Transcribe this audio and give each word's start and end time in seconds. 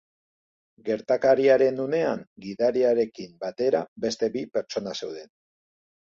Gertakariaren 0.85 1.75
unean 1.83 2.23
gidariarekin 2.45 3.35
batera 3.43 3.81
beste 4.05 4.31
bi 4.37 4.43
pertsona 4.57 4.95
zeuden. 5.01 5.29